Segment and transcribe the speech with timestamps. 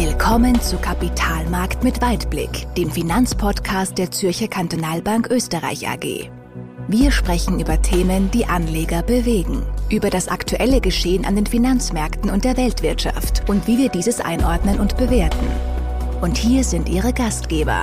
[0.00, 6.30] Willkommen zu Kapitalmarkt mit Weitblick, dem Finanzpodcast der Zürcher Kantonalbank Österreich AG.
[6.86, 12.44] Wir sprechen über Themen, die Anleger bewegen, über das aktuelle Geschehen an den Finanzmärkten und
[12.44, 15.48] der Weltwirtschaft und wie wir dieses einordnen und bewerten.
[16.20, 17.82] Und hier sind Ihre Gastgeber,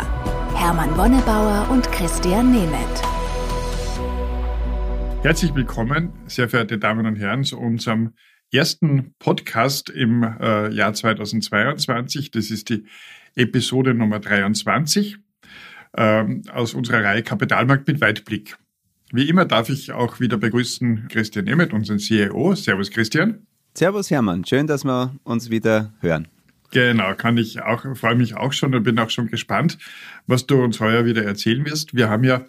[0.56, 3.02] Hermann Wonnebauer und Christian Nemeth.
[5.22, 8.14] Herzlich willkommen, sehr verehrte Damen und Herren, zu unserem
[8.56, 12.32] ersten Podcast im äh, Jahr 2022.
[12.32, 12.86] Das ist die
[13.36, 15.18] Episode Nummer 23
[15.98, 18.58] ähm, aus unserer Reihe Kapitalmarkt mit Weitblick.
[19.12, 22.56] Wie immer darf ich auch wieder begrüßen Christian Nemeth, unseren CEO.
[22.56, 23.46] Servus Christian.
[23.74, 26.28] Servus Hermann, schön, dass wir uns wieder hören.
[26.72, 29.78] Genau, kann ich auch, freue mich auch schon und bin auch schon gespannt,
[30.28, 31.96] was du uns heuer wieder erzählen wirst.
[31.96, 32.46] Wir haben ja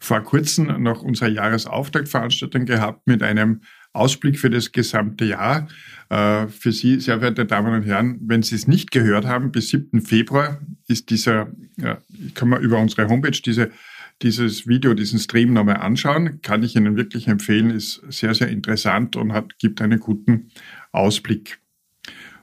[0.00, 3.62] vor kurzem noch unsere Jahresauftaktveranstaltung gehabt mit einem
[3.92, 5.68] Ausblick für das gesamte Jahr.
[6.08, 9.68] Äh, für Sie, sehr verehrte Damen und Herren, wenn Sie es nicht gehört haben, bis
[9.68, 10.00] 7.
[10.00, 11.48] Februar ist dieser,
[12.34, 13.70] kann man über unsere Homepage diese,
[14.22, 16.40] dieses Video, diesen Stream nochmal anschauen.
[16.42, 20.50] Kann ich Ihnen wirklich empfehlen, ist sehr, sehr interessant und hat, gibt einen guten
[20.92, 21.58] Ausblick.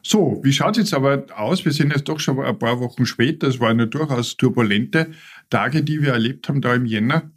[0.02, 1.66] So, wie schaut es jetzt aber aus?
[1.66, 3.48] Wir sind jetzt doch schon ein paar Wochen später.
[3.48, 5.12] Es waren ja durchaus turbulente
[5.50, 7.32] Tage, die wir erlebt haben da im Jänner.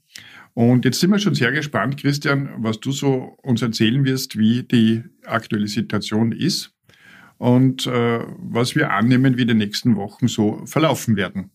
[0.55, 4.63] Und jetzt sind wir schon sehr gespannt, Christian, was du so uns erzählen wirst, wie
[4.63, 6.75] die aktuelle Situation ist
[7.39, 11.51] und äh, was wir annehmen, wie die nächsten Wochen so verlaufen werden.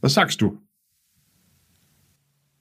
[0.00, 0.58] Was sagst du?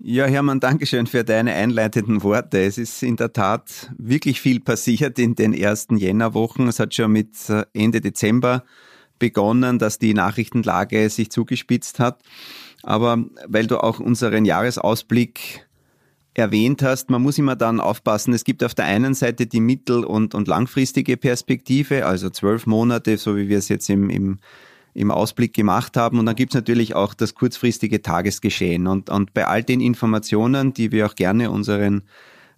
[0.06, 2.60] Ja, Hermann, danke schön für deine einleitenden Worte.
[2.62, 6.68] Es ist in der Tat wirklich viel passiert in den ersten Jännerwochen.
[6.68, 8.66] Es hat schon mit äh, Ende Dezember
[9.18, 12.22] begonnen, dass die Nachrichtenlage sich zugespitzt hat.
[12.84, 15.66] Aber weil du auch unseren Jahresausblick
[16.34, 18.34] erwähnt hast, man muss immer dann aufpassen.
[18.34, 23.18] Es gibt auf der einen Seite die mittel- und, und langfristige Perspektive, also zwölf Monate,
[23.18, 24.40] so wie wir es jetzt im, im,
[24.94, 26.20] im Ausblick gemacht haben.
[26.20, 28.88] Und dann gibt es natürlich auch das kurzfristige Tagesgeschehen.
[28.88, 32.04] Und, und bei all den Informationen, die wir auch gerne unseren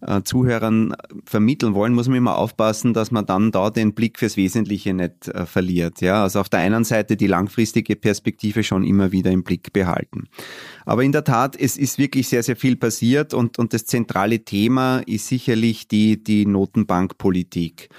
[0.08, 0.96] äh, Zuhörern
[1.26, 5.28] vermitteln wollen, muss man immer aufpassen, dass man dann da den Blick fürs Wesentliche nicht
[5.28, 6.02] äh, verliert.
[6.02, 10.28] Ja, also auf der einen Seite die langfristige Perspektive schon immer wieder im Blick behalten.
[10.86, 14.46] Aber in der Tat, es ist wirklich sehr, sehr viel passiert und, und das zentrale
[14.46, 17.90] Thema ist sicherlich die, die Notenbankpolitik.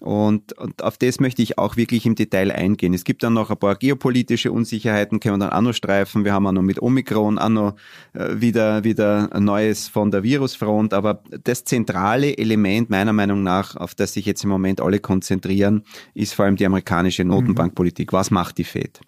[0.00, 2.94] Und, und auf das möchte ich auch wirklich im Detail eingehen.
[2.94, 6.24] Es gibt dann noch ein paar geopolitische Unsicherheiten, können wir dann auch noch streifen.
[6.24, 7.76] Wir haben auch noch mit Omikron auch noch
[8.12, 10.92] äh, wieder, wieder Neues von der Virusfront.
[10.92, 15.84] Aber das zentrale Element meiner Meinung nach, auf das sich jetzt im Moment alle konzentrieren,
[16.14, 18.12] ist vor allem die amerikanische Notenbankpolitik.
[18.12, 19.00] Was macht die Fed?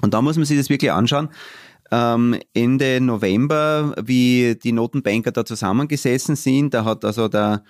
[0.00, 1.28] Und da muss man sich das wirklich anschauen
[1.92, 6.74] ähm, Ende November, wie die Notenbanker da zusammengesessen sind.
[6.74, 7.62] Da hat also der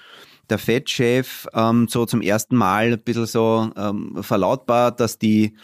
[0.51, 5.55] der Fed-Chef ähm, so zum ersten Mal ein bisschen so ähm, verlautbart, dass die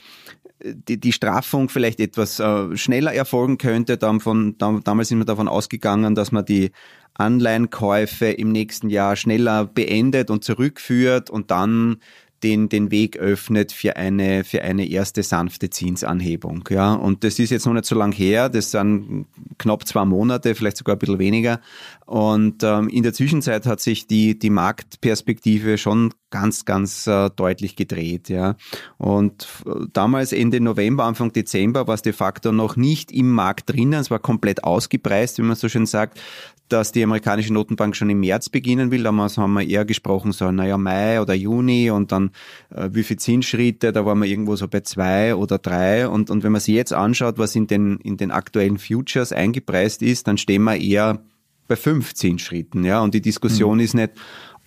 [0.62, 3.96] die, die Straffung vielleicht etwas äh, schneller erfolgen könnte.
[3.96, 6.72] Dann von, da, damals sind wir davon ausgegangen, dass man die
[7.14, 11.98] Anleihenkäufe im nächsten Jahr schneller beendet und zurückführt und dann
[12.42, 16.64] den, den Weg öffnet für eine, für eine erste sanfte Zinsanhebung.
[16.70, 18.48] Ja, und das ist jetzt noch nicht so lang her.
[18.48, 19.26] Das sind
[19.58, 21.60] knapp zwei Monate, vielleicht sogar ein bisschen weniger.
[22.06, 27.76] Und ähm, in der Zwischenzeit hat sich die, die Marktperspektive schon ganz, ganz äh, deutlich
[27.76, 28.28] gedreht.
[28.28, 28.56] Ja.
[28.98, 29.48] Und
[29.92, 34.00] damals Ende November, Anfang Dezember war es de facto noch nicht im Markt drinnen.
[34.00, 36.20] Es war komplett ausgepreist, wie man so schön sagt,
[36.68, 39.02] dass die amerikanische Notenbank schon im März beginnen will.
[39.02, 42.30] Damals haben wir eher gesprochen, so naja, Mai oder Juni und dann
[42.70, 46.08] äh, wie viele Zinsschritte, da waren wir irgendwo so bei zwei oder drei.
[46.08, 50.02] Und, und wenn man sich jetzt anschaut, was in den, in den aktuellen Futures eingepreist
[50.02, 51.20] ist, dann stehen wir eher
[51.68, 52.84] bei fünf Zinsschritten.
[52.84, 53.00] Ja?
[53.00, 53.84] Und die Diskussion mhm.
[53.84, 54.12] ist nicht,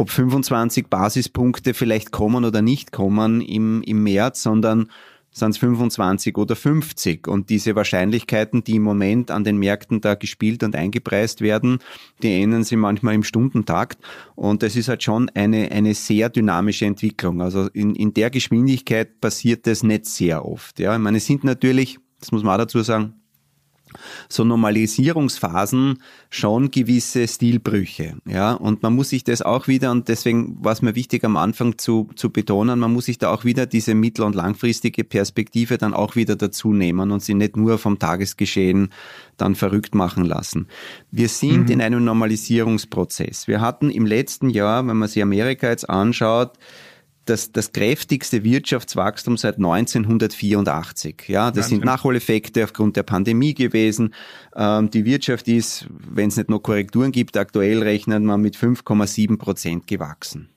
[0.01, 4.89] ob 25 Basispunkte vielleicht kommen oder nicht kommen im, im März, sondern
[5.29, 7.27] sind es 25 oder 50.
[7.27, 11.79] Und diese Wahrscheinlichkeiten, die im Moment an den Märkten da gespielt und eingepreist werden,
[12.21, 13.99] die ändern sich manchmal im Stundentakt.
[14.35, 17.41] Und das ist halt schon eine, eine sehr dynamische Entwicklung.
[17.41, 20.79] Also in, in der Geschwindigkeit passiert das nicht sehr oft.
[20.79, 23.20] Ja, ich meine, es sind natürlich, das muss man auch dazu sagen,
[24.29, 25.99] so Normalisierungsphasen
[26.29, 28.15] schon gewisse Stilbrüche.
[28.25, 31.37] Ja, und man muss sich das auch wieder, und deswegen war es mir wichtig am
[31.37, 35.77] Anfang zu, zu betonen, man muss sich da auch wieder diese mittel- und langfristige Perspektive
[35.77, 38.89] dann auch wieder dazu nehmen und sie nicht nur vom Tagesgeschehen
[39.37, 40.67] dann verrückt machen lassen.
[41.11, 41.71] Wir sind mhm.
[41.71, 43.47] in einem Normalisierungsprozess.
[43.47, 46.57] Wir hatten im letzten Jahr, wenn man sich Amerika jetzt anschaut,
[47.31, 51.23] das, das kräftigste Wirtschaftswachstum seit 1984.
[51.27, 54.13] Ja, das sind Nachholeffekte aufgrund der Pandemie gewesen.
[54.55, 59.37] Ähm, die Wirtschaft ist, wenn es nicht nur Korrekturen gibt, aktuell rechnet man mit 5,7
[59.37, 60.49] Prozent gewachsen.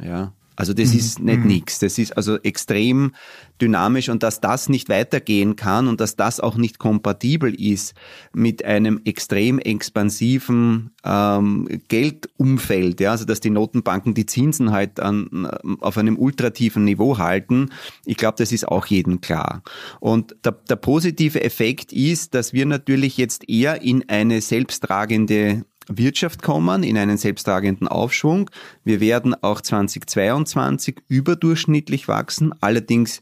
[0.00, 0.34] Ja.
[0.58, 0.98] Also das mhm.
[0.98, 1.46] ist nicht mhm.
[1.46, 1.78] nichts.
[1.78, 3.12] Das ist also extrem
[3.60, 7.94] dynamisch und dass das nicht weitergehen kann und dass das auch nicht kompatibel ist
[8.32, 15.46] mit einem extrem expansiven ähm, Geldumfeld, ja, also dass die Notenbanken die Zinsen halt an,
[15.80, 17.70] auf einem ultratieven Niveau halten.
[18.04, 19.62] Ich glaube, das ist auch jedem klar.
[20.00, 26.42] Und der, der positive Effekt ist, dass wir natürlich jetzt eher in eine selbsttragende Wirtschaft
[26.42, 28.50] kommen, in einen selbsttragenden Aufschwung.
[28.84, 33.20] Wir werden auch 2022 überdurchschnittlich wachsen, allerdings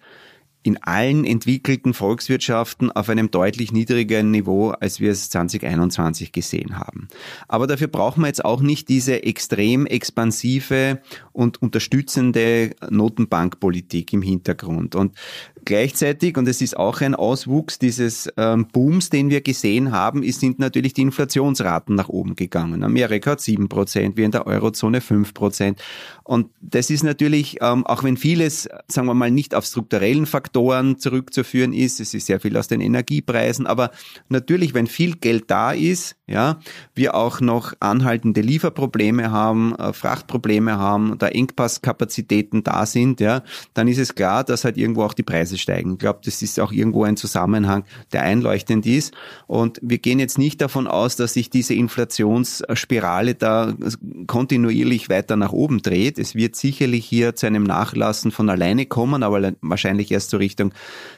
[0.67, 7.09] in allen entwickelten Volkswirtschaften auf einem deutlich niedrigeren Niveau, als wir es 2021 gesehen haben.
[7.49, 11.01] Aber dafür brauchen wir jetzt auch nicht diese extrem expansive
[11.33, 14.95] und unterstützende Notenbankpolitik im Hintergrund.
[14.95, 15.13] Und
[15.67, 20.61] Gleichzeitig, und es ist auch ein Auswuchs dieses ähm, Booms, den wir gesehen haben, sind
[20.61, 22.85] natürlich die Inflationsraten nach oben gegangen.
[22.85, 25.83] Amerika hat sieben Prozent, wir in der Eurozone fünf Prozent.
[26.23, 30.56] Und das ist natürlich, ähm, auch wenn vieles, sagen wir mal, nicht auf strukturellen Faktoren
[30.99, 33.91] zurückzuführen ist, es ist sehr viel aus den Energiepreisen, aber
[34.29, 36.59] natürlich, wenn viel Geld da ist, ja,
[36.95, 43.43] wir auch noch anhaltende Lieferprobleme haben, äh, Frachtprobleme haben, da Engpasskapazitäten da sind, ja,
[43.75, 45.93] dann ist es klar, dass halt irgendwo auch die Preise steigen.
[45.93, 49.15] Ich glaube, das ist auch irgendwo ein Zusammenhang, der einleuchtend ist.
[49.47, 53.75] Und wir gehen jetzt nicht davon aus, dass sich diese Inflationsspirale da
[54.27, 56.19] kontinuierlich weiter nach oben dreht.
[56.19, 60.73] Es wird sicherlich hier zu einem Nachlassen von alleine kommen, aber wahrscheinlich erst so Richtung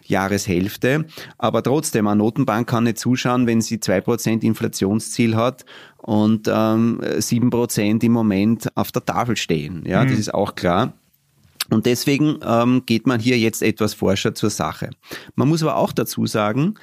[0.04, 1.06] Jahreshälfte.
[1.38, 4.44] Aber trotzdem, eine Notenbank kann nicht zuschauen, wenn sie zwei Prozent
[4.98, 5.64] Inflationsziel hat
[5.98, 9.84] und ähm, sieben ähm, Prozent im Moment auf der Tafel stehen.
[9.86, 10.10] Ja, mhm.
[10.10, 10.92] das ist auch klar.
[11.70, 14.90] Und deswegen ähm, geht man hier jetzt etwas forscher zur Sache.
[15.34, 16.74] Man muss aber auch dazu sagen,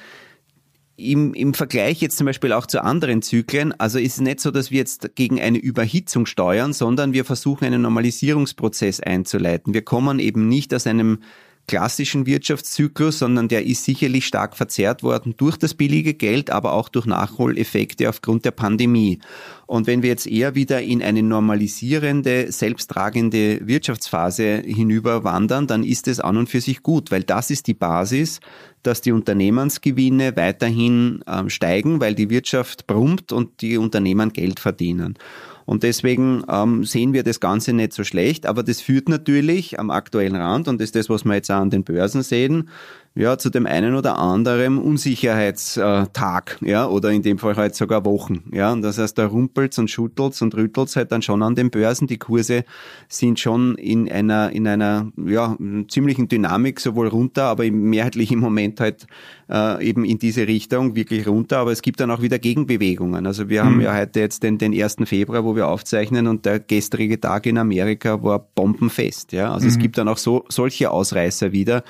[0.96, 4.50] im, im Vergleich jetzt zum Beispiel auch zu anderen Zyklen, also ist es nicht so,
[4.50, 9.74] dass wir jetzt gegen eine Überhitzung steuern, sondern wir versuchen einen Normalisierungsprozess einzuleiten.
[9.74, 11.18] Wir kommen eben nicht aus einem
[11.66, 16.88] klassischen Wirtschaftszyklus, sondern der ist sicherlich stark verzerrt worden durch das billige Geld, aber auch
[16.88, 19.18] durch Nachholeffekte aufgrund der Pandemie.
[19.66, 26.20] Und wenn wir jetzt eher wieder in eine normalisierende, selbsttragende Wirtschaftsphase hinüberwandern, dann ist es
[26.20, 28.40] an und für sich gut, weil das ist die Basis,
[28.84, 35.18] dass die Unternehmensgewinne weiterhin äh, steigen, weil die Wirtschaft brummt und die Unternehmen Geld verdienen.
[35.66, 39.90] Und deswegen ähm, sehen wir das Ganze nicht so schlecht, aber das führt natürlich am
[39.90, 42.68] aktuellen Rand, und ist das, was wir jetzt auch an den Börsen sehen,
[43.16, 48.44] ja, zu dem einen oder anderen Unsicherheitstag, ja, oder in dem Fall halt sogar Wochen,
[48.52, 48.70] ja.
[48.72, 52.06] Und das heißt, da rumpelt's und schüttelt's und rüttelt's halt dann schon an den Börsen.
[52.06, 52.64] Die Kurse
[53.08, 55.56] sind schon in einer, in einer, ja,
[55.88, 59.06] ziemlichen Dynamik sowohl runter, aber mehrheitlich im Moment halt
[59.48, 61.56] äh, eben in diese Richtung wirklich runter.
[61.56, 63.26] Aber es gibt dann auch wieder Gegenbewegungen.
[63.26, 63.66] Also wir mhm.
[63.66, 64.96] haben ja heute jetzt den, den 1.
[65.04, 69.54] Februar, wo wir aufzeichnen und der gestrige Tag in Amerika war bombenfest, ja.
[69.54, 69.70] Also mhm.
[69.70, 71.82] es gibt dann auch so, solche Ausreißer wieder.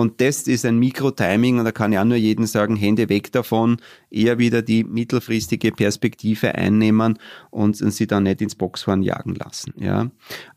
[0.00, 3.32] Und das ist ein Mikro-Timing und da kann ich auch nur jedem sagen, Hände weg
[3.32, 3.76] davon,
[4.10, 7.18] eher wieder die mittelfristige Perspektive einnehmen
[7.50, 9.74] und sie dann nicht ins Boxhorn jagen lassen.
[9.76, 10.10] Ja.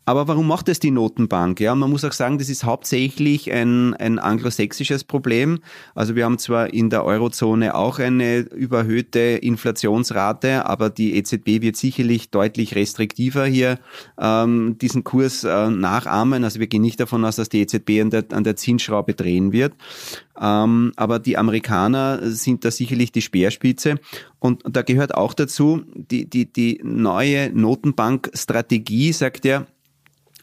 [0.06, 1.60] Aber warum macht das die Notenbank?
[1.60, 5.60] Ja, man muss auch sagen, das ist hauptsächlich ein, ein anglosächsisches Problem.
[5.94, 11.76] Also wir haben zwar in der Eurozone auch eine überhöhte Inflationsrate, aber die EZB wird
[11.76, 13.78] sicherlich deutlich restriktiver hier
[14.18, 16.44] ähm, diesen Kurs äh, nachahmen.
[16.44, 19.52] Also wir gehen nicht davon aus, dass die EZB an der, an der Zinsschraube drehen
[19.52, 19.74] wird.
[20.40, 23.96] Ähm, aber die Amerikaner sind da sicherlich die Speerspitze.
[24.38, 29.66] Und da gehört auch dazu, die, die, die neue Notenbankstrategie sagt ja,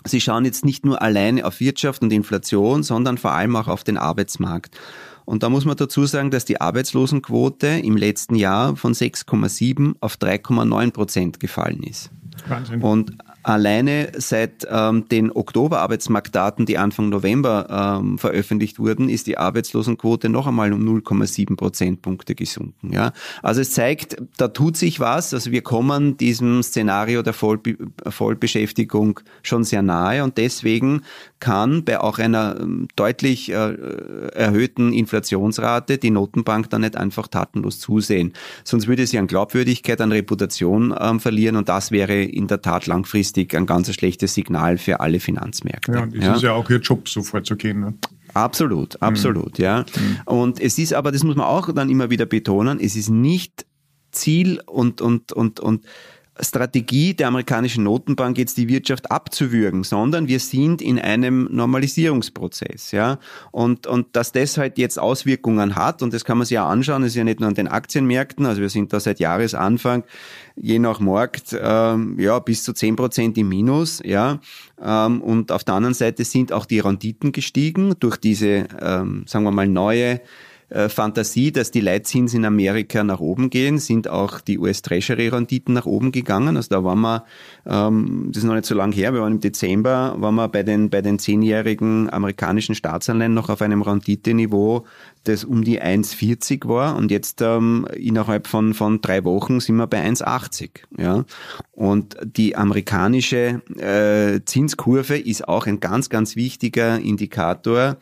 [0.03, 3.83] Sie schauen jetzt nicht nur alleine auf Wirtschaft und Inflation, sondern vor allem auch auf
[3.83, 4.75] den Arbeitsmarkt.
[5.25, 10.15] Und da muss man dazu sagen, dass die Arbeitslosenquote im letzten Jahr von 6,7 auf
[10.15, 12.09] 3,9 Prozent gefallen ist.
[12.47, 12.81] Wahnsinn.
[12.81, 20.29] Und Alleine seit ähm, den Oktober-Arbeitsmarktdaten, die Anfang November ähm, veröffentlicht wurden, ist die Arbeitslosenquote
[20.29, 22.93] noch einmal um 0,7 Prozentpunkte gesunken.
[22.93, 23.13] Ja?
[23.41, 25.33] Also es zeigt, da tut sich was.
[25.33, 31.01] Also wir kommen diesem Szenario der Vollbe Vollbeschäftigung schon sehr nahe und deswegen
[31.39, 33.73] kann bei auch einer ähm, deutlich äh,
[34.35, 38.33] erhöhten Inflationsrate die Notenbank dann nicht einfach tatenlos zusehen.
[38.63, 42.85] Sonst würde sie an Glaubwürdigkeit, an Reputation ähm, verlieren und das wäre in der Tat
[42.85, 45.93] langfristig ein ganz schlechtes Signal für alle Finanzmärkte.
[45.93, 46.35] Ja, und es ja?
[46.35, 47.79] ist ja auch ihr Job, so vorzugehen.
[47.79, 47.93] Ne?
[48.33, 49.07] Absolut, mhm.
[49.07, 49.63] absolut, mhm.
[49.63, 49.85] ja.
[50.25, 53.65] Und es ist aber, das muss man auch dann immer wieder betonen, es ist nicht
[54.11, 55.85] Ziel und, und, und, und
[56.41, 63.19] Strategie der amerikanischen Notenbank, jetzt die Wirtschaft abzuwürgen, sondern wir sind in einem Normalisierungsprozess, ja.
[63.51, 67.03] Und, und dass das halt jetzt Auswirkungen hat, und das kann man sich ja anschauen,
[67.03, 70.03] das ist ja nicht nur an den Aktienmärkten, also wir sind da seit Jahresanfang
[70.55, 74.39] je nach Markt ähm, ja bis zu zehn Prozent im Minus, ja.
[74.81, 79.43] Ähm, und auf der anderen Seite sind auch die Renditen gestiegen durch diese, ähm, sagen
[79.43, 80.21] wir mal, neue
[80.71, 85.85] äh, Fantasie, dass die Leitzinsen in Amerika nach oben gehen, sind auch die US-Treasury-Renditen nach
[85.85, 86.55] oben gegangen.
[86.55, 87.25] Also da waren wir,
[87.65, 90.63] ähm, das ist noch nicht so lange her, wir waren im Dezember, waren wir bei
[90.63, 94.85] den, bei den zehnjährigen amerikanischen Staatsanleihen noch auf einem Renditeniveau,
[95.23, 99.87] das um die 1,40 war und jetzt ähm, innerhalb von, von drei Wochen sind wir
[99.87, 100.69] bei 1,80.
[100.97, 101.25] Ja?
[101.71, 107.97] Und die amerikanische äh, Zinskurve ist auch ein ganz, ganz wichtiger Indikator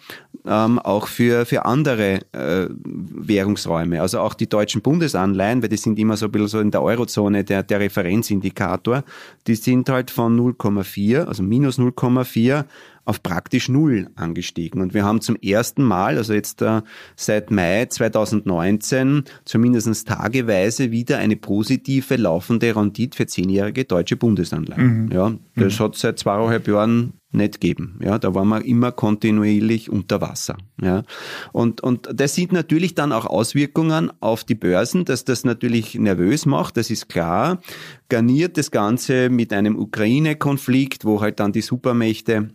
[0.46, 4.02] ähm, auch für, für andere äh, Währungsräume.
[4.02, 6.82] Also auch die deutschen Bundesanleihen, weil die sind immer so ein bisschen so in der
[6.82, 9.04] Eurozone der, der Referenzindikator,
[9.48, 12.66] die sind halt von 0,4, also minus 0,4
[13.10, 14.82] auf praktisch null angestiegen.
[14.82, 16.84] Und wir haben zum ersten Mal, also jetzt äh,
[17.16, 25.06] seit Mai 2019, zumindest tageweise wieder eine positive laufende Rendite für zehnjährige deutsche Bundesanleihen.
[25.06, 25.12] Mhm.
[25.12, 25.84] Ja, das mhm.
[25.84, 28.00] hat seit zweieinhalb Jahren nicht geben.
[28.04, 30.58] Ja, da waren wir immer kontinuierlich unter Wasser.
[30.82, 31.04] Ja,
[31.52, 36.46] und, und das sieht natürlich dann auch Auswirkungen auf die Börsen, dass das natürlich nervös
[36.46, 37.60] macht, das ist klar.
[38.08, 42.50] Garniert das Ganze mit einem Ukraine-Konflikt, wo halt dann die Supermächte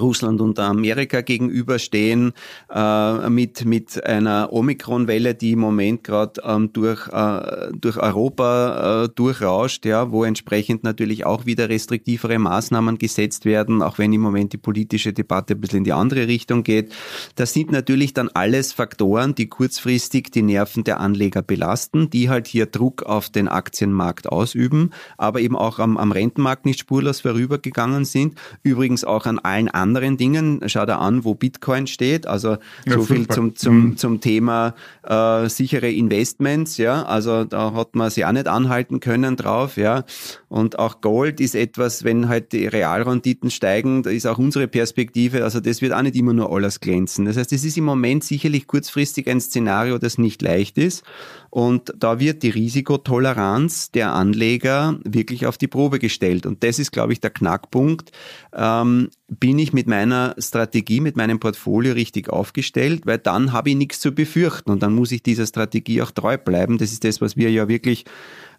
[0.00, 2.32] Russland und Amerika gegenüberstehen,
[2.72, 9.08] äh, mit, mit einer Omikron-Welle, die im Moment gerade ähm, durch, äh, durch Europa äh,
[9.08, 14.52] durchrauscht, ja, wo entsprechend natürlich auch wieder restriktivere Maßnahmen gesetzt werden, auch wenn im Moment
[14.52, 16.92] die politische Debatte ein bisschen in die andere Richtung geht.
[17.34, 22.46] Das sind natürlich dann alles Faktoren, die kurzfristig die Nerven der Anleger belasten, die halt
[22.46, 28.04] hier Druck auf den Aktienmarkt ausüben, aber eben auch am, am Rentenmarkt nicht spurlos vorübergegangen
[28.04, 28.34] sind.
[28.62, 30.60] Übrigens auch an allen anderen anderen Dingen.
[30.66, 32.26] Schau da an, wo Bitcoin steht.
[32.26, 33.96] Also ja, so viel zum, zum, mhm.
[33.96, 36.76] zum Thema äh, sichere Investments.
[36.76, 39.76] Ja, also da hat man sich auch nicht anhalten können drauf.
[39.76, 40.04] Ja,
[40.48, 45.44] und auch Gold ist etwas, wenn halt die Realrenditen steigen, da ist auch unsere Perspektive.
[45.44, 47.24] Also das wird auch nicht immer nur alles glänzen.
[47.24, 51.02] Das heißt, es ist im Moment sicherlich kurzfristig ein Szenario, das nicht leicht ist.
[51.50, 56.46] Und da wird die Risikotoleranz der Anleger wirklich auf die Probe gestellt.
[56.46, 58.12] Und das ist, glaube ich, der Knackpunkt.
[58.54, 63.02] Ähm, bin ich mit meiner Strategie, mit meinem Portfolio richtig aufgestellt?
[63.04, 66.36] Weil dann habe ich nichts zu befürchten und dann muss ich dieser Strategie auch treu
[66.36, 66.78] bleiben.
[66.78, 68.04] Das ist das, was wir ja wirklich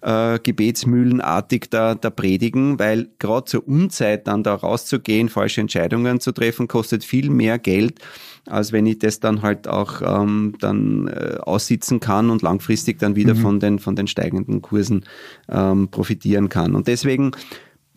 [0.02, 6.32] äh, gebetsmühlenartig da, da predigen, weil gerade zur Unzeit dann da rauszugehen, falsche Entscheidungen zu
[6.32, 8.00] treffen, kostet viel mehr Geld,
[8.46, 13.16] als wenn ich das dann halt auch ähm, dann äh, aussitzen kann und langfristig dann
[13.16, 13.40] wieder mhm.
[13.40, 15.06] von, den, von den steigenden Kursen
[15.50, 16.76] ähm, profitieren kann.
[16.76, 17.32] Und deswegen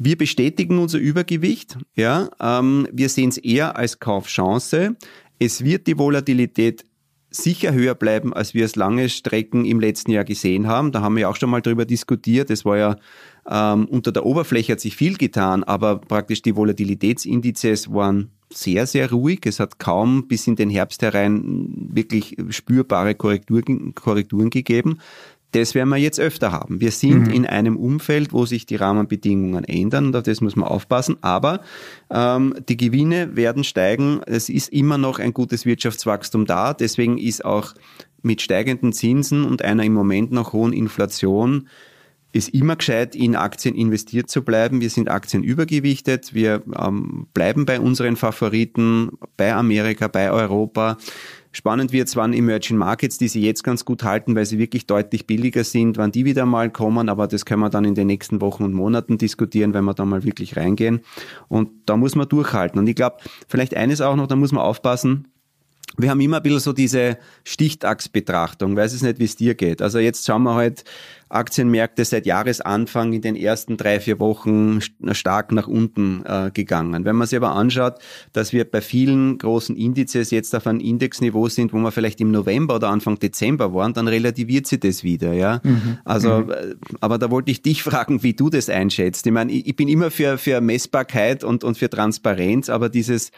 [0.04, 1.78] wir bestätigen unser Übergewicht.
[1.94, 4.96] Ja, ähm, wir sehen es eher als Kaufchance.
[5.38, 6.84] Es wird die Volatilität
[7.32, 10.92] sicher höher bleiben, als wir es lange Strecken im letzten Jahr gesehen haben.
[10.92, 12.50] Da haben wir auch schon mal drüber diskutiert.
[12.50, 12.96] Es war ja
[13.48, 19.10] ähm, unter der Oberfläche hat sich viel getan, aber praktisch die Volatilitätsindizes waren sehr, sehr
[19.10, 19.40] ruhig.
[19.44, 24.98] Es hat kaum bis in den Herbst herein wirklich spürbare Korrekturen, Korrekturen gegeben.
[25.52, 26.80] Das werden wir jetzt öfter haben.
[26.80, 27.34] Wir sind mhm.
[27.34, 31.16] in einem Umfeld, wo sich die Rahmenbedingungen ändern und auf das muss man aufpassen.
[31.20, 31.60] Aber
[32.10, 34.22] ähm, die Gewinne werden steigen.
[34.26, 36.74] Es ist immer noch ein gutes Wirtschaftswachstum da.
[36.74, 37.74] Deswegen ist auch
[38.22, 41.68] mit steigenden Zinsen und einer im Moment noch hohen Inflation
[42.32, 44.80] ist immer gescheit, in Aktien investiert zu bleiben.
[44.80, 46.32] Wir sind Aktien übergewichtet.
[46.32, 50.96] Wir ähm, bleiben bei unseren Favoriten, bei Amerika, bei Europa.
[51.52, 54.86] Spannend wird es, wann Emerging Markets, die sie jetzt ganz gut halten, weil sie wirklich
[54.86, 58.06] deutlich billiger sind, wann die wieder mal kommen, aber das können wir dann in den
[58.06, 61.00] nächsten Wochen und Monaten diskutieren, wenn wir da mal wirklich reingehen.
[61.48, 62.78] Und da muss man durchhalten.
[62.78, 63.16] Und ich glaube,
[63.48, 65.28] vielleicht eines auch noch, da muss man aufpassen,
[65.98, 69.82] wir haben immer ein bisschen so diese Stichtachsbetrachtung, weiß es nicht, wie es dir geht.
[69.82, 70.84] Also jetzt schauen wir halt
[71.32, 74.80] Aktienmärkte seit Jahresanfang in den ersten drei, vier Wochen
[75.12, 77.04] stark nach unten äh, gegangen.
[77.04, 77.94] Wenn man sich aber anschaut,
[78.32, 82.30] dass wir bei vielen großen Indizes jetzt auf einem Indexniveau sind, wo wir vielleicht im
[82.30, 85.60] November oder Anfang Dezember waren, dann relativiert sich das wieder, ja.
[85.62, 85.98] Mhm.
[86.04, 86.50] Also, mhm.
[86.50, 89.26] Äh, aber da wollte ich dich fragen, wie du das einschätzt.
[89.26, 93.30] Ich meine, ich bin immer für, für Messbarkeit und, und für Transparenz, aber dieses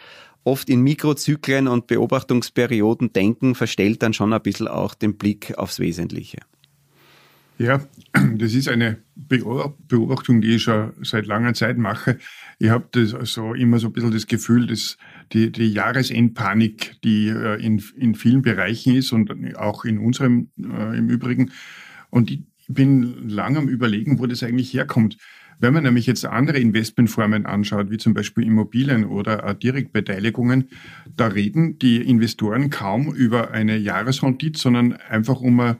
[0.44, 5.80] oft in Mikrozyklen und Beobachtungsperioden denken, verstellt dann schon ein bisschen auch den Blick aufs
[5.80, 6.38] Wesentliche.
[7.58, 7.80] Ja,
[8.36, 12.18] das ist eine Beobachtung, die ich schon seit langer Zeit mache.
[12.58, 14.96] Ich habe also immer so ein bisschen das Gefühl, dass
[15.32, 20.98] die, die Jahresendpanik, die äh, in, in vielen Bereichen ist und auch in unserem äh,
[20.98, 21.52] im Übrigen,
[22.10, 25.18] und ich, bin lange am Überlegen, wo das eigentlich herkommt.
[25.64, 30.68] Wenn man nämlich jetzt andere Investmentformen anschaut, wie zum Beispiel Immobilien oder Direktbeteiligungen,
[31.16, 35.76] da reden die Investoren kaum über eine Jahresrendite, sondern einfach um ein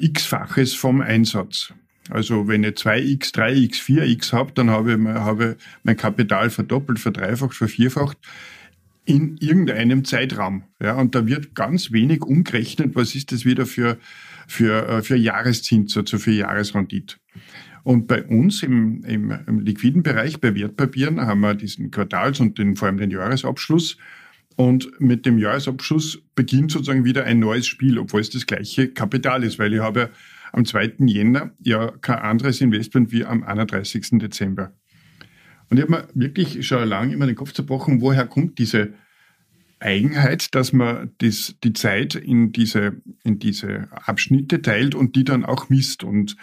[0.00, 1.72] x-faches vom Einsatz.
[2.10, 7.54] Also wenn ich 2x, 3x, 4x habe, dann habe ich, habe mein Kapital verdoppelt, verdreifacht,
[7.54, 8.18] vervierfacht
[9.06, 10.64] in irgendeinem Zeitraum.
[10.78, 13.96] Ja, und da wird ganz wenig umgerechnet, was ist das wieder für,
[14.46, 17.16] für, äh, für Jahreszins, also für Jahresrendite.
[17.82, 22.58] Und bei uns im, im, im liquiden Bereich, bei Wertpapieren, haben wir diesen Quartals- und
[22.58, 23.96] den, vor allem den Jahresabschluss.
[24.56, 29.42] Und mit dem Jahresabschluss beginnt sozusagen wieder ein neues Spiel, obwohl es das gleiche Kapital
[29.44, 30.08] ist, weil ich habe ja
[30.52, 30.94] am 2.
[31.06, 34.18] Jänner ja kein anderes Investment wie am 31.
[34.18, 34.72] Dezember.
[35.70, 38.92] Und ich habe mir wirklich schon lange immer den Kopf zerbrochen, woher kommt diese
[39.78, 45.44] Eigenheit, dass man das, die Zeit in diese, in diese Abschnitte teilt und die dann
[45.44, 46.04] auch misst.
[46.04, 46.36] Und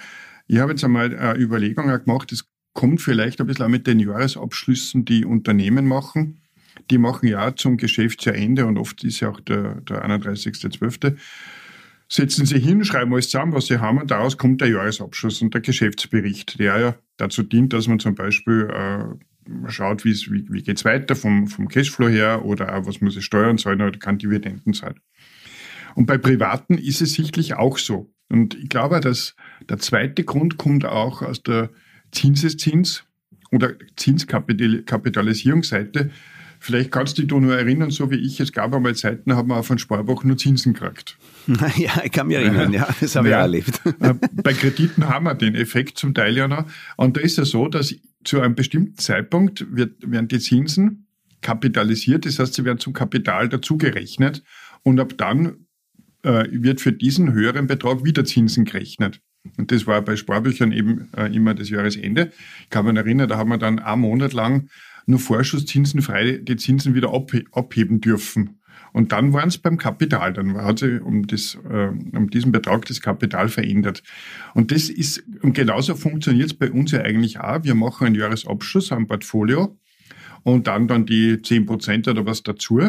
[0.48, 4.00] ich habe jetzt einmal eine Überlegung gemacht, das kommt vielleicht ein bisschen auch mit den
[4.00, 6.42] Jahresabschlüssen, die Unternehmen machen.
[6.92, 11.18] Die machen ja zum Geschäftsjahrende und oft ist ja auch der, der 31.12
[12.10, 15.54] setzen Sie hin, schreiben alles zusammen, was Sie haben und daraus kommt der Jahresabschluss und
[15.54, 20.13] der Geschäftsbericht, der ja dazu dient, dass man zum Beispiel äh, schaut, wie,
[20.50, 23.98] wie geht's weiter vom, vom Cashflow her oder auch, was muss ich steuern zahlen oder
[24.00, 25.00] kann Dividenden zahlen.
[25.96, 28.13] Und bei Privaten ist es sichtlich auch so.
[28.30, 29.36] Und ich glaube, dass
[29.69, 31.69] der zweite Grund kommt auch aus der
[32.11, 33.03] Zinseszins-
[33.51, 36.11] oder Zinskapitalisierungsseite.
[36.59, 39.49] Vielleicht kannst du dich nur erinnern, so wie ich, es gab einmal Zeiten, da haben
[39.49, 41.17] wir auf ein Sparbuch nur Zinsen gekriegt.
[41.77, 43.81] Ja, ich kann mich erinnern, ja, das habe ja, ich auch erlebt.
[44.01, 46.65] Äh, bei Krediten haben wir den Effekt zum Teil ja noch.
[46.97, 51.07] Und da ist es so, dass zu einem bestimmten Zeitpunkt wird, werden die Zinsen
[51.41, 54.43] kapitalisiert, das heißt, sie werden zum Kapital dazugerechnet
[54.83, 55.67] und ab dann
[56.23, 59.21] äh, wird für diesen höheren Betrag wieder Zinsen gerechnet.
[59.58, 62.32] Und das war bei Sparbüchern eben äh, immer das Jahresende.
[62.63, 64.70] Ich kann mich erinnern, da haben wir dann einen Monat lang
[65.08, 68.60] nur Vorschusszinsen frei die Zinsen wieder abheben dürfen.
[68.94, 72.86] Und dann waren es beim Kapital, dann hat sich um, das, äh, um diesen Betrag
[72.86, 74.03] das Kapital verändert.
[74.53, 77.63] Und das ist, und genauso funktioniert es bei uns ja eigentlich auch.
[77.63, 79.77] Wir machen einen Jahresabschluss am Portfolio
[80.44, 82.82] und dann dann die zehn Prozent oder was dazu.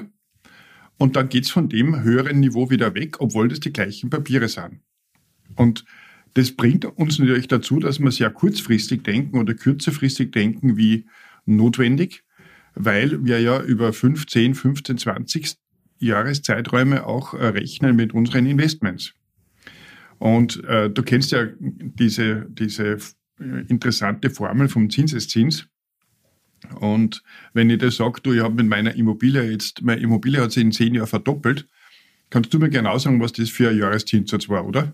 [0.99, 4.81] Und dann geht's von dem höheren Niveau wieder weg, obwohl das die gleichen Papiere sind.
[5.57, 5.85] Und
[6.35, 11.07] das bringt uns natürlich dazu, dass wir sehr kurzfristig denken oder kürzerfristig denken wie
[11.47, 12.25] notwendig,
[12.75, 15.57] weil wir ja über 15, 15, 20
[15.99, 19.15] Jahreszeiträume auch äh, rechnen mit unseren Investments.
[20.19, 22.99] Und äh, du kennst ja diese, diese
[23.41, 25.69] äh, interessante Formel vom Zinseszins.
[26.81, 30.53] Und wenn ich das sage, du, ich habe mit meiner Immobilie jetzt, meine Immobilie hat
[30.53, 31.69] sich in zehn Jahren verdoppelt,
[32.31, 34.93] kannst du mir genau sagen, was das für ein Jahreszinssatz war, oder?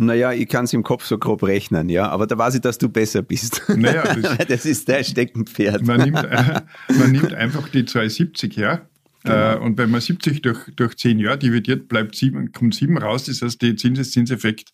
[0.00, 2.08] Naja, ich kann es im Kopf so grob rechnen, ja.
[2.08, 3.62] Aber da weiß ich, dass du besser bist.
[3.68, 5.84] Naja, das, das ist dein Steckenpferd.
[5.84, 6.60] Man nimmt, äh,
[6.96, 8.88] man nimmt einfach die 270 her.
[9.24, 9.54] Genau.
[9.54, 13.24] Äh, und wenn man 70 durch, durch 10 Jahre dividiert, bleibt 7, kommt 7 raus.
[13.24, 14.70] Das heißt, der Zinseszinseffekt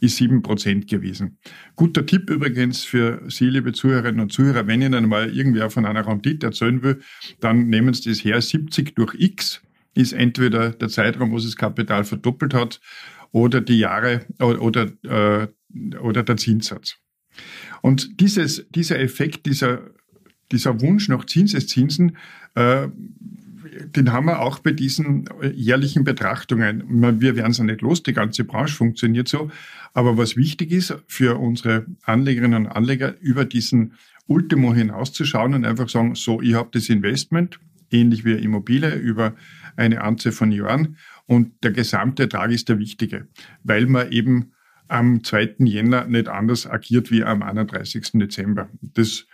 [0.00, 1.38] ist 7% gewesen.
[1.74, 6.06] Guter Tipp übrigens für Sie, liebe Zuhörerinnen und Zuhörer, wenn Ihnen mal irgendwer von einer
[6.06, 7.00] Rendite erzählen will,
[7.40, 8.40] dann nehmen Sie das her.
[8.40, 9.60] 70 durch X
[9.94, 12.80] ist entweder der Zeitraum, wo sich das Kapital verdoppelt hat,
[13.32, 15.48] oder die Jahre oder, äh,
[15.98, 16.96] oder der Zinssatz.
[17.82, 19.90] Und dieses, dieser Effekt, dieser,
[20.50, 22.16] dieser Wunsch nach Zinseszinsen,
[22.54, 22.88] äh,
[23.84, 27.20] den haben wir auch bei diesen jährlichen Betrachtungen.
[27.20, 29.50] Wir werden es ja nicht los, die ganze Branche funktioniert so.
[29.92, 33.94] Aber was wichtig ist für unsere Anlegerinnen und Anleger, über diesen
[34.26, 37.60] Ultimo hinauszuschauen und einfach sagen, so, ich habe das Investment,
[37.90, 39.34] ähnlich wie Immobilie, über
[39.76, 40.96] eine Anzahl von Jahren
[41.28, 43.28] und der gesamte Ertrag ist der wichtige,
[43.62, 44.52] weil man eben
[44.88, 45.56] am 2.
[45.58, 48.12] Jänner nicht anders agiert wie am 31.
[48.14, 48.70] Dezember.
[48.80, 49.26] Das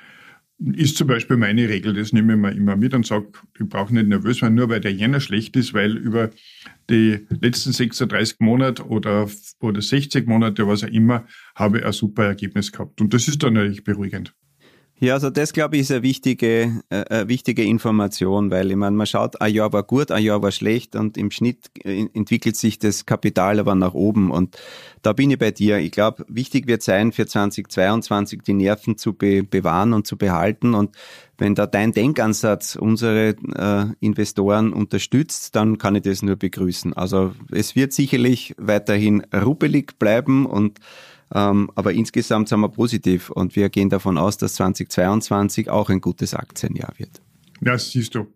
[0.58, 3.28] ist zum Beispiel meine Regel, das nehme ich mir immer mit und sage,
[3.58, 6.30] ich brauche nicht nervös sein, nur weil der Jänner schlecht ist, weil über
[6.90, 9.28] die letzten 36 Monate oder,
[9.60, 13.00] oder 60 Monate, was auch immer, habe ich ein super Ergebnis gehabt.
[13.00, 14.34] Und das ist dann natürlich beruhigend.
[15.00, 19.06] Ja, also das glaube ich ist eine wichtige, äh, wichtige Information, weil ich meine, man
[19.08, 22.78] schaut, ein Jahr war gut, ein Jahr war schlecht und im Schnitt äh, entwickelt sich
[22.78, 24.56] das Kapital aber nach oben und
[25.02, 25.78] da bin ich bei dir.
[25.78, 30.74] Ich glaube, wichtig wird sein für 2022 die Nerven zu be bewahren und zu behalten
[30.74, 30.96] und
[31.38, 36.92] wenn da dein Denkansatz unsere äh, Investoren unterstützt, dann kann ich das nur begrüßen.
[36.92, 40.78] Also es wird sicherlich weiterhin ruppelig bleiben und
[41.34, 46.00] ähm, aber insgesamt sind wir positiv und wir gehen davon aus, dass 2022 auch ein
[46.00, 47.20] gutes Aktienjahr wird.
[47.60, 48.26] Ja, siehst du.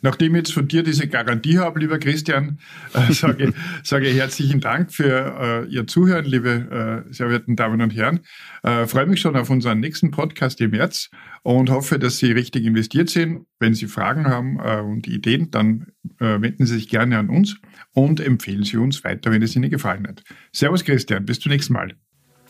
[0.00, 2.58] Nachdem ich jetzt von dir diese Garantie habe, lieber Christian,
[2.94, 3.52] äh, sage,
[3.82, 8.20] sage herzlichen Dank für äh, Ihr Zuhören, liebe äh, sehr verehrten Damen und Herren.
[8.62, 11.10] Äh, freue mich schon auf unseren nächsten Podcast im März
[11.42, 13.46] und hoffe, dass Sie richtig investiert sind.
[13.58, 15.86] Wenn Sie Fragen haben äh, und Ideen, dann
[16.20, 17.56] äh, wenden Sie sich gerne an uns
[17.92, 20.22] und empfehlen Sie uns weiter, wenn es Ihnen gefallen hat.
[20.52, 21.94] Servus Christian, bis zum nächsten Mal.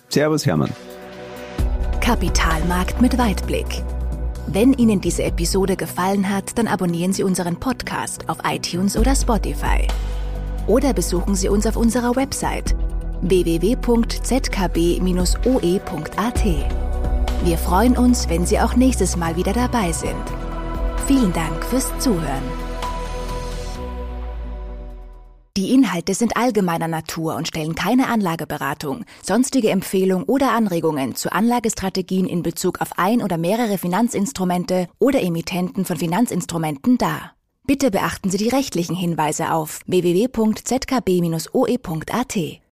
[0.09, 0.71] Servus Hermann.
[2.01, 3.67] Kapitalmarkt mit Weitblick.
[4.51, 9.87] Wenn Ihnen diese Episode gefallen hat, dann abonnieren Sie unseren Podcast auf iTunes oder Spotify.
[10.67, 12.75] Oder besuchen Sie uns auf unserer Website
[13.21, 13.85] www.zkb-oe.at.
[17.45, 20.15] Wir freuen uns, wenn Sie auch nächstes Mal wieder dabei sind.
[21.07, 22.68] Vielen Dank fürs Zuhören.
[25.59, 32.29] Die Inhalte sind allgemeiner Natur und stellen keine Anlageberatung, sonstige Empfehlung oder Anregungen zu Anlagestrategien
[32.29, 37.33] in Bezug auf ein oder mehrere Finanzinstrumente oder Emittenten von Finanzinstrumenten dar.
[37.67, 40.61] Bitte beachten Sie die rechtlichen Hinweise auf www.zkb-oe.at.